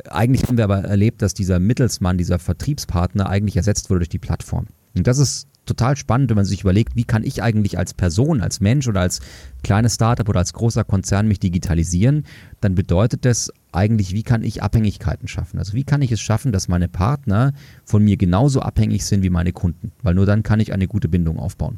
[0.10, 4.20] eigentlich haben wir aber erlebt, dass dieser Mittelsmann, dieser Vertriebspartner eigentlich ersetzt wurde durch die
[4.20, 4.68] Plattform.
[4.96, 8.42] Und das ist total spannend, wenn man sich überlegt, wie kann ich eigentlich als Person,
[8.42, 9.20] als Mensch oder als
[9.64, 12.26] kleines Startup oder als großer Konzern mich digitalisieren,
[12.62, 15.60] dann bedeutet das eigentlich, wie kann ich Abhängigkeiten schaffen?
[15.60, 17.54] Also wie kann ich es schaffen, dass meine Partner
[17.86, 19.92] von mir genauso abhängig sind wie meine Kunden?
[20.02, 21.78] Weil nur dann kann ich eine gute Bindung aufbauen.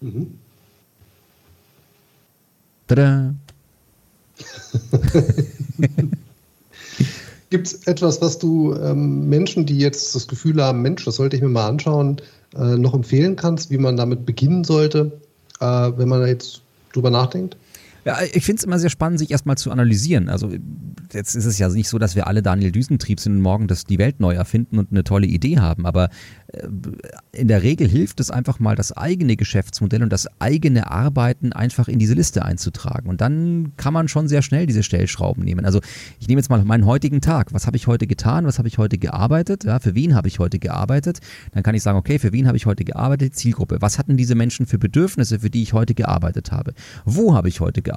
[0.00, 0.34] Mhm.
[2.88, 3.34] Tada!
[7.50, 11.34] Gibt es etwas, was du ähm, Menschen, die jetzt das Gefühl haben, Mensch, das sollte
[11.36, 12.22] ich mir mal anschauen,
[12.56, 15.20] äh, noch empfehlen kannst, wie man damit beginnen sollte,
[15.58, 15.64] äh,
[15.96, 17.56] wenn man da jetzt drüber nachdenkt?
[18.04, 20.28] Ja, ich finde es immer sehr spannend, sich erstmal zu analysieren.
[20.28, 20.50] Also
[21.12, 23.84] jetzt ist es ja nicht so, dass wir alle Daniel Düsentrieb sind und morgen das
[23.84, 26.08] die Welt neu erfinden und eine tolle Idee haben, aber
[26.48, 26.66] äh,
[27.32, 31.88] in der Regel hilft es einfach mal, das eigene Geschäftsmodell und das eigene Arbeiten einfach
[31.88, 33.08] in diese Liste einzutragen.
[33.08, 35.64] Und dann kann man schon sehr schnell diese Stellschrauben nehmen.
[35.64, 35.80] Also
[36.18, 37.52] ich nehme jetzt mal meinen heutigen Tag.
[37.52, 38.46] Was habe ich heute getan?
[38.46, 39.64] Was habe ich heute gearbeitet?
[39.64, 41.18] Ja, für wen habe ich heute gearbeitet?
[41.52, 43.36] Dann kann ich sagen, okay, für wen habe ich heute gearbeitet?
[43.36, 43.78] Zielgruppe.
[43.80, 46.72] Was hatten diese Menschen für Bedürfnisse, für die ich heute gearbeitet habe?
[47.04, 47.89] Wo habe ich heute gearbeitet?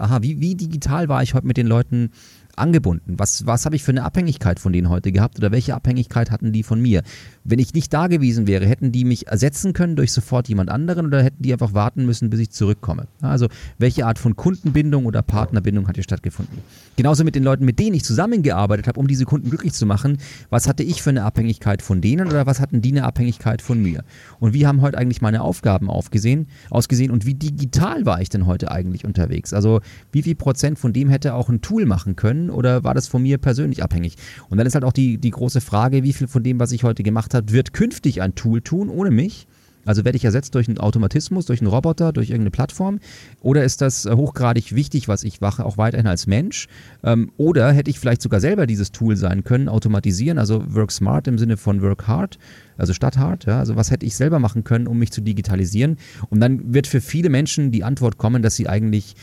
[0.00, 2.10] Aha, wie, wie digital war ich heute mit den Leuten
[2.56, 3.14] angebunden?
[3.18, 6.52] Was, was habe ich für eine Abhängigkeit von denen heute gehabt oder welche Abhängigkeit hatten
[6.52, 7.02] die von mir?
[7.44, 11.06] Wenn ich nicht da gewesen wäre, hätten die mich ersetzen können durch sofort jemand anderen
[11.06, 13.06] oder hätten die einfach warten müssen, bis ich zurückkomme?
[13.20, 16.58] Also welche Art von Kundenbindung oder Partnerbindung hat hier stattgefunden?
[16.96, 20.18] Genauso mit den Leuten, mit denen ich zusammengearbeitet habe, um diese Kunden glücklich zu machen.
[20.50, 23.82] Was hatte ich für eine Abhängigkeit von denen oder was hatten die eine Abhängigkeit von
[23.82, 24.04] mir?
[24.38, 28.46] Und wie haben heute eigentlich meine Aufgaben aufgesehen, ausgesehen und wie digital war ich denn
[28.46, 29.52] heute eigentlich unterwegs?
[29.52, 29.80] Also
[30.12, 33.22] wie viel Prozent von dem hätte auch ein Tool machen können oder war das von
[33.22, 34.16] mir persönlich abhängig?
[34.48, 36.84] Und dann ist halt auch die, die große Frage, wie viel von dem, was ich
[36.84, 39.46] heute gemacht habe, wird künftig ein Tool tun ohne mich?
[39.86, 43.00] Also werde ich ersetzt durch einen Automatismus, durch einen Roboter, durch irgendeine Plattform?
[43.40, 46.68] Oder ist das äh, hochgradig wichtig, was ich mache, auch weiterhin als Mensch?
[47.02, 51.26] Ähm, oder hätte ich vielleicht sogar selber dieses Tool sein können, automatisieren, also Work Smart
[51.28, 52.38] im Sinne von Work Hard,
[52.76, 53.46] also statt Hard.
[53.46, 53.58] Ja?
[53.58, 55.96] Also was hätte ich selber machen können, um mich zu digitalisieren?
[56.28, 59.14] Und dann wird für viele Menschen die Antwort kommen, dass sie eigentlich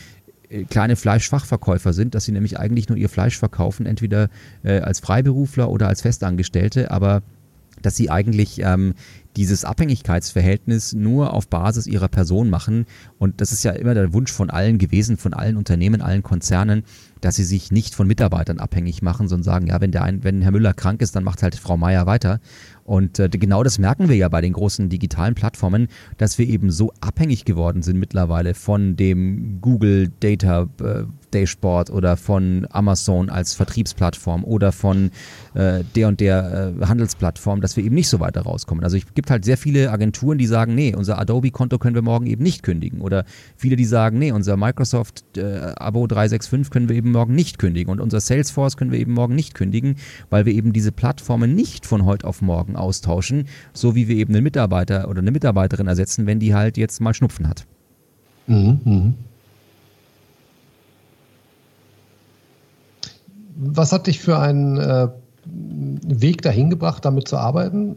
[0.70, 4.28] kleine Fleischfachverkäufer sind, dass sie nämlich eigentlich nur ihr Fleisch verkaufen, entweder
[4.62, 7.22] äh, als Freiberufler oder als Festangestellte, aber
[7.82, 8.94] dass sie eigentlich ähm,
[9.36, 12.86] dieses Abhängigkeitsverhältnis nur auf Basis ihrer Person machen.
[13.18, 16.82] Und das ist ja immer der Wunsch von allen gewesen, von allen Unternehmen, allen Konzernen,
[17.20, 20.42] dass sie sich nicht von Mitarbeitern abhängig machen, sondern sagen, ja, wenn, der ein, wenn
[20.42, 22.40] Herr Müller krank ist, dann macht halt Frau Meier weiter.
[22.88, 26.70] Und äh, genau das merken wir ja bei den großen digitalen Plattformen, dass wir eben
[26.70, 31.04] so abhängig geworden sind mittlerweile von dem Google Data äh,
[31.34, 35.10] Dashboard oder von Amazon als Vertriebsplattform oder von
[35.52, 38.82] äh, der und der äh, Handelsplattform, dass wir eben nicht so weiter rauskommen.
[38.82, 42.26] Also es gibt halt sehr viele Agenturen, die sagen, nee, unser Adobe-Konto können wir morgen
[42.26, 43.02] eben nicht kündigen.
[43.02, 43.26] Oder
[43.56, 47.90] viele, die sagen, nee, unser Microsoft-Abo äh, 365 können wir eben morgen nicht kündigen.
[47.90, 49.96] Und unser Salesforce können wir eben morgen nicht kündigen,
[50.30, 54.34] weil wir eben diese Plattformen nicht von heute auf morgen austauschen, so wie wir eben
[54.34, 57.66] einen Mitarbeiter oder eine Mitarbeiterin ersetzen, wenn die halt jetzt mal Schnupfen hat.
[58.46, 59.12] Mhm, mh.
[63.60, 65.08] Was hat dich für einen äh,
[65.44, 67.96] Weg dahin gebracht, damit zu arbeiten?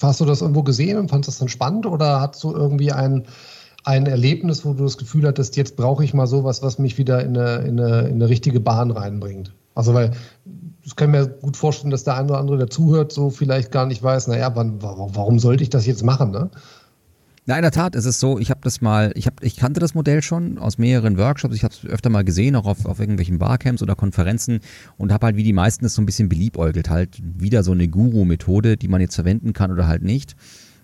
[0.00, 3.24] Hast du das irgendwo gesehen und fandest das dann spannend oder hast du irgendwie ein,
[3.84, 7.24] ein Erlebnis, wo du das Gefühl hattest, jetzt brauche ich mal sowas, was mich wieder
[7.24, 9.54] in eine, in eine, in eine richtige Bahn reinbringt?
[9.74, 10.12] Also, weil
[10.84, 13.70] das kann ich mir gut vorstellen, dass der eine oder andere, der zuhört, so vielleicht
[13.70, 16.30] gar nicht weiß, naja, wann, warum, sollte ich das jetzt machen?
[16.30, 16.50] Ne?
[17.46, 19.80] Na, in der Tat ist es so, ich habe das mal, ich, hab, ich kannte
[19.80, 23.00] das Modell schon aus mehreren Workshops, ich habe es öfter mal gesehen, auch auf, auf
[23.00, 24.60] irgendwelchen Barcamps oder Konferenzen
[24.96, 27.88] und habe halt wie die meisten es so ein bisschen beliebäugelt, halt wieder so eine
[27.88, 30.36] Guru-Methode, die man jetzt verwenden kann oder halt nicht.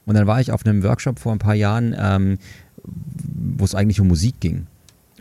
[0.06, 2.38] Und dann war ich auf einem Workshop vor ein paar Jahren, ähm,
[2.84, 4.66] wo es eigentlich um Musik ging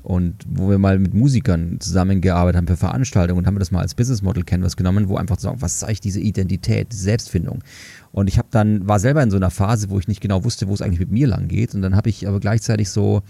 [0.04, 3.96] und wo wir mal mit Musikern zusammengearbeitet haben für Veranstaltungen und haben das mal als
[3.96, 7.64] Business Model Canvas genommen, wo einfach so, was ist eigentlich diese Identität, Selbstfindung.
[8.12, 10.68] Und ich habe dann, war selber in so einer Phase, wo ich nicht genau wusste,
[10.68, 11.74] wo es eigentlich mit mir lang geht.
[11.74, 13.24] Und dann habe ich aber gleichzeitig so,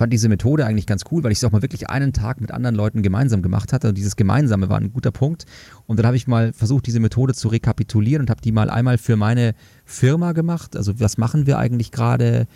[0.00, 2.52] fand diese Methode eigentlich ganz cool, weil ich es auch mal wirklich einen Tag mit
[2.52, 3.90] anderen Leuten gemeinsam gemacht hatte.
[3.90, 5.44] Und dieses Gemeinsame war ein guter Punkt.
[5.86, 8.96] Und dann habe ich mal versucht, diese Methode zu rekapitulieren und habe die mal einmal
[8.96, 10.74] für meine Firma gemacht.
[10.74, 12.46] Also was machen wir eigentlich gerade?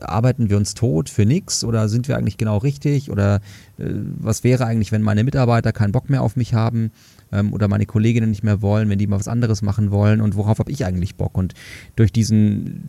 [0.00, 3.40] arbeiten wir uns tot für nichts oder sind wir eigentlich genau richtig oder
[3.78, 3.84] äh,
[4.20, 6.92] was wäre eigentlich, wenn meine Mitarbeiter keinen Bock mehr auf mich haben
[7.30, 10.36] ähm, oder meine Kolleginnen nicht mehr wollen, wenn die mal was anderes machen wollen und
[10.36, 11.52] worauf habe ich eigentlich Bock und
[11.96, 12.88] durch diesen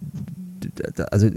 [1.11, 1.29] also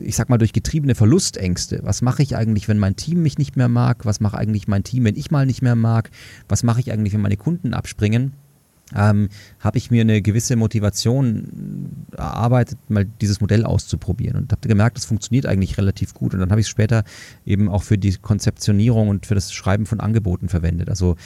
[0.00, 3.56] ich sag mal durch getriebene Verlustängste, was mache ich eigentlich, wenn mein Team mich nicht
[3.56, 6.10] mehr mag, was mache eigentlich mein Team, wenn ich mal nicht mehr mag,
[6.48, 8.32] was mache ich eigentlich, wenn meine Kunden abspringen,
[8.94, 14.36] ähm, habe ich mir eine gewisse Motivation erarbeitet, mal dieses Modell auszuprobieren?
[14.36, 16.34] Und habe gemerkt, das funktioniert eigentlich relativ gut.
[16.34, 17.02] Und dann habe ich es später
[17.44, 20.88] eben auch für die Konzeptionierung und für das Schreiben von Angeboten verwendet.
[20.88, 21.16] Also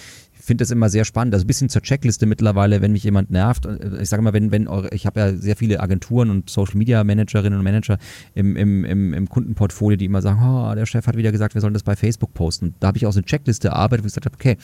[0.51, 1.33] finde das immer sehr spannend.
[1.33, 3.69] Also ein bisschen zur Checkliste mittlerweile, wenn mich jemand nervt.
[4.01, 7.05] Ich sage mal, wenn, wenn eure, ich habe ja sehr viele Agenturen und Social Media
[7.05, 7.99] Managerinnen und Manager
[8.35, 11.61] im, im, im, im Kundenportfolio, die immer sagen, oh, der Chef hat wieder gesagt, wir
[11.61, 12.75] sollen das bei Facebook posten.
[12.81, 14.57] Da habe ich auch so eine Checkliste erarbeitet, wo ich gesagt habe, okay,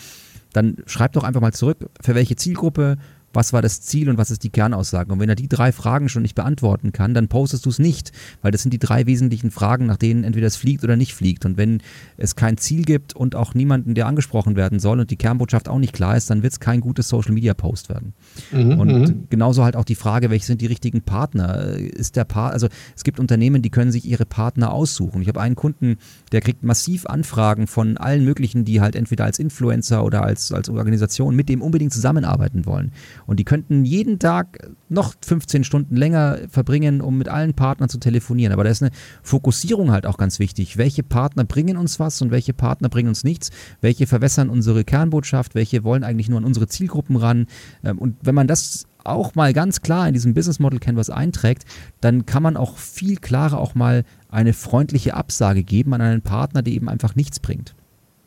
[0.53, 2.96] dann schreibt doch einfach mal zurück, für welche Zielgruppe,
[3.37, 5.12] was war das Ziel und was ist die Kernaussage.
[5.12, 8.11] Und wenn er die drei Fragen schon nicht beantworten kann, dann postest du es nicht,
[8.42, 11.44] weil das sind die drei wesentlichen Fragen, nach denen entweder es fliegt oder nicht fliegt.
[11.44, 11.83] Und wenn
[12.16, 15.79] es kein Ziel gibt und auch niemanden, der angesprochen werden soll und die Kernbotschaft auch
[15.79, 18.14] nicht klar ist, dann wird es kein gutes Social Media Post werden.
[18.51, 19.25] Mhm, und mhm.
[19.29, 21.66] genauso halt auch die Frage, welche sind die richtigen Partner?
[21.77, 25.20] Ist der Part, also es gibt Unternehmen, die können sich ihre Partner aussuchen.
[25.20, 25.99] Ich habe einen Kunden,
[26.33, 30.70] der kriegt massiv Anfragen von allen möglichen, die halt entweder als Influencer oder als, als
[30.70, 32.92] Organisation mit dem unbedingt zusammenarbeiten wollen.
[33.26, 37.98] Und die könnten jeden Tag noch 15 Stunden länger verbringen, um mit allen Partnern zu
[37.98, 38.52] telefonieren.
[38.52, 40.76] Aber da ist eine Fokussierung halt auch ganz wichtig.
[40.76, 43.50] Welche Partner bringen uns was und welche Partner bringen uns nichts?
[43.80, 45.54] Welche verwässern unsere Kernbotschaft?
[45.54, 47.46] Welche wollen eigentlich nur an unsere Zielgruppen ran?
[47.84, 51.64] Ähm, und wenn man das auch mal ganz klar in diesem Business Model Canvas einträgt,
[52.00, 56.62] dann kann man auch viel klarer auch mal eine freundliche Absage geben an einen Partner,
[56.62, 57.74] der eben einfach nichts bringt.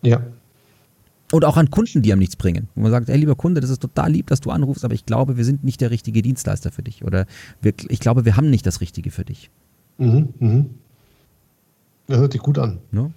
[0.01, 0.21] Ja,
[1.31, 2.69] und auch an Kunden, die einem nichts bringen.
[2.75, 5.05] Wo man sagt, hey lieber Kunde, das ist total lieb, dass du anrufst, aber ich
[5.05, 7.03] glaube, wir sind nicht der richtige Dienstleister für dich.
[7.03, 7.25] Oder
[7.61, 9.49] wir, ich glaube, wir haben nicht das Richtige für dich.
[9.97, 10.69] Mhm, mhm.
[12.07, 12.79] Das hört sich gut an.
[12.91, 13.11] No?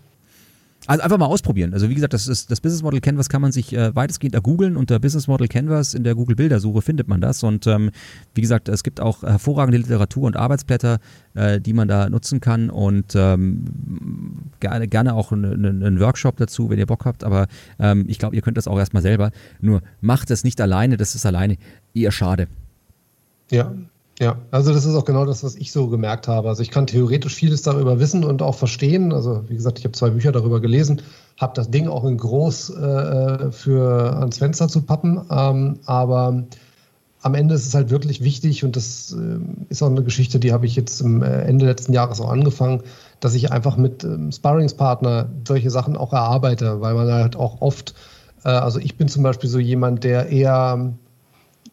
[0.87, 1.73] Also einfach mal ausprobieren.
[1.75, 4.77] Also wie gesagt, das, ist, das Business Model Canvas kann man sich äh, weitestgehend ergoogeln.
[4.77, 7.43] Unter Business Model Canvas in der Google Bildersuche findet man das.
[7.45, 7.91] Und ähm,
[8.35, 10.99] wie gesagt, es gibt auch hervorragende Literatur und Arbeitsblätter,
[11.35, 12.69] äh, die man da nutzen kann.
[12.69, 13.65] Und ähm,
[14.59, 17.23] gerne, gerne auch einen Workshop dazu, wenn ihr Bock habt.
[17.23, 17.47] Aber
[17.79, 19.31] ähm, ich glaube, ihr könnt das auch erstmal selber.
[19.61, 21.59] Nur macht es nicht alleine, das ist alleine
[21.95, 22.49] eher schade.
[23.51, 23.73] Ja,
[24.23, 26.49] ja, also das ist auch genau das, was ich so gemerkt habe.
[26.49, 29.13] Also ich kann theoretisch vieles darüber wissen und auch verstehen.
[29.13, 31.03] Also wie gesagt, ich habe zwei Bücher darüber gelesen,
[31.41, 35.21] habe das Ding auch in groß äh, für ans Fenster zu pappen.
[35.29, 36.45] Ähm, aber
[37.23, 40.53] am Ende ist es halt wirklich wichtig und das äh, ist auch eine Geschichte, die
[40.53, 42.85] habe ich jetzt im äh, Ende letzten Jahres auch angefangen,
[43.19, 47.95] dass ich einfach mit ähm, Sparringspartner solche Sachen auch erarbeite, weil man halt auch oft,
[48.45, 50.93] äh, also ich bin zum Beispiel so jemand, der eher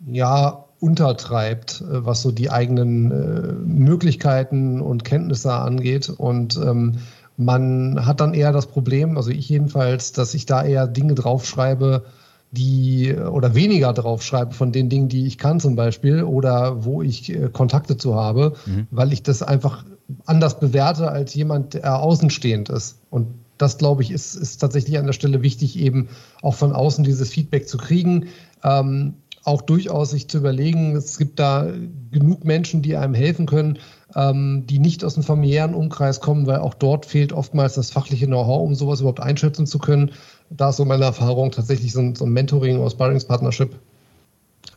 [0.08, 6.10] ja untertreibt, äh, was so die eigenen äh, Möglichkeiten und Kenntnisse angeht.
[6.10, 7.00] Und ähm,
[7.38, 12.06] man hat dann eher das Problem, also ich jedenfalls, dass ich da eher Dinge draufschreibe,
[12.52, 17.32] die oder weniger draufschreibe von den Dingen, die ich kann zum Beispiel oder wo ich
[17.32, 18.88] äh, Kontakte zu habe, mhm.
[18.92, 19.86] weil ich das einfach
[20.26, 22.98] anders bewerte als jemand, der außenstehend ist.
[23.12, 23.28] Und
[23.60, 26.08] das, glaube ich, ist, ist tatsächlich an der Stelle wichtig, eben
[26.42, 28.28] auch von außen dieses Feedback zu kriegen.
[28.64, 31.68] Ähm, auch durchaus sich zu überlegen, es gibt da
[32.12, 33.80] genug Menschen, die einem helfen können,
[34.16, 38.28] ähm, die nicht aus dem familiären Umkreis kommen, weil auch dort fehlt oftmals das fachliche
[38.28, 40.12] Know-how, um sowas überhaupt einschätzen zu können.
[40.50, 43.78] Da ist so meine Erfahrung tatsächlich so ein, so ein Mentoring oder Sparringspartnership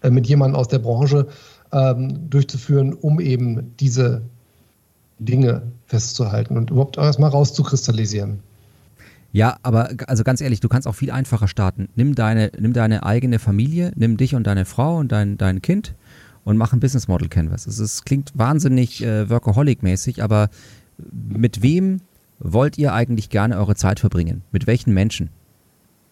[0.03, 1.29] äh, mit jemandem aus der Branche
[1.73, 4.23] ähm, durchzuführen, um eben diese
[5.19, 8.41] Dinge festzuhalten und überhaupt erstmal rauszukristallisieren.
[9.33, 11.89] Ja, aber also ganz ehrlich, du kannst auch viel einfacher starten.
[11.97, 15.95] Nimm deine, nimm deine eigene Familie, nimm dich und deine Frau und dein, dein Kind
[16.45, 17.67] und mach ein Business Model Canvas.
[17.67, 20.51] Es ist, klingt wahnsinnig äh, Workaholic-mäßig, aber
[21.13, 22.03] mit wem
[22.39, 24.43] wollt ihr eigentlich gerne eure Zeit verbringen?
[24.53, 25.31] Mit welchen Menschen?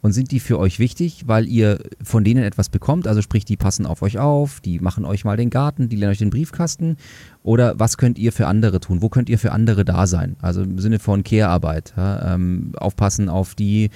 [0.03, 3.07] Und sind die für euch wichtig, weil ihr von denen etwas bekommt?
[3.07, 6.13] Also sprich, die passen auf euch auf, die machen euch mal den Garten, die lernen
[6.13, 6.97] euch den Briefkasten.
[7.43, 9.01] Oder was könnt ihr für andere tun?
[9.01, 10.37] Wo könnt ihr für andere da sein?
[10.43, 11.95] Also im Sinne von Care-Arbeit.
[11.97, 13.91] Ja, ähm, aufpassen auf die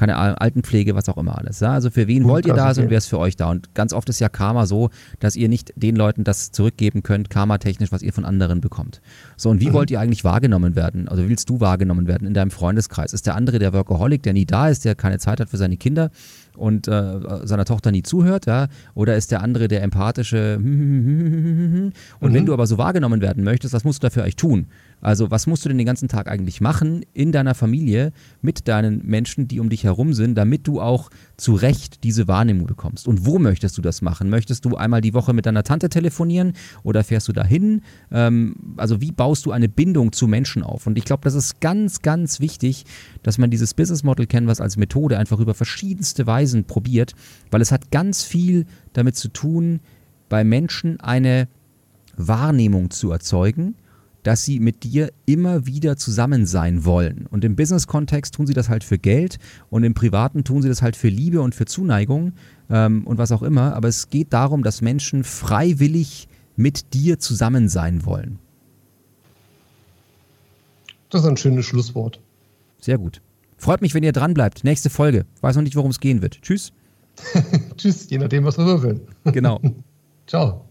[0.00, 1.60] keine Altenpflege, was auch immer alles.
[1.60, 1.74] Ja?
[1.74, 3.50] Also für wen wollt ihr da sein und wer ist für euch da?
[3.50, 7.28] Und ganz oft ist ja Karma so, dass ihr nicht den Leuten das zurückgeben könnt,
[7.28, 9.02] karmatechnisch, was ihr von anderen bekommt.
[9.36, 9.72] So, und wie mhm.
[9.74, 11.06] wollt ihr eigentlich wahrgenommen werden?
[11.06, 13.12] Also willst du wahrgenommen werden in deinem Freundeskreis?
[13.12, 15.76] Ist der andere der Workaholic, der nie da ist, der keine Zeit hat für seine
[15.76, 16.10] Kinder?
[16.60, 21.92] Und äh, seiner Tochter nie zuhört, ja, oder ist der andere der empathische und mhm.
[22.20, 24.66] wenn du aber so wahrgenommen werden möchtest, was musst du dafür eigentlich tun?
[25.00, 29.04] Also was musst du denn den ganzen Tag eigentlich machen in deiner Familie mit deinen
[29.06, 33.08] Menschen, die um dich herum sind, damit du auch zu Recht diese Wahrnehmung bekommst?
[33.08, 34.30] Und wo möchtest du das machen?
[34.30, 37.82] Möchtest du einmal die Woche mit deiner Tante telefonieren oder fährst du dahin?
[38.10, 40.86] Ähm, also wie baust du eine Bindung zu Menschen auf?
[40.86, 42.84] Und ich glaube, das ist ganz, ganz wichtig,
[43.22, 47.14] dass man dieses Business Model Canvas als Methode einfach über verschiedenste Weisen probiert,
[47.50, 49.80] weil es hat ganz viel damit zu tun,
[50.28, 51.48] bei Menschen eine
[52.16, 53.74] Wahrnehmung zu erzeugen,
[54.22, 57.26] dass sie mit dir immer wieder zusammen sein wollen.
[57.30, 59.38] Und im Business-Kontext tun sie das halt für Geld
[59.70, 62.32] und im Privaten tun sie das halt für Liebe und für Zuneigung
[62.68, 63.74] ähm, und was auch immer.
[63.74, 68.38] Aber es geht darum, dass Menschen freiwillig mit dir zusammen sein wollen.
[71.08, 72.20] Das ist ein schönes Schlusswort.
[72.80, 73.20] Sehr gut.
[73.56, 74.64] Freut mich, wenn ihr dran bleibt.
[74.64, 75.26] Nächste Folge.
[75.40, 76.40] Weiß noch nicht, worum es gehen wird.
[76.42, 76.72] Tschüss.
[77.76, 79.00] Tschüss, je nachdem, was wir würfeln.
[79.24, 79.60] Genau.
[80.26, 80.64] Ciao.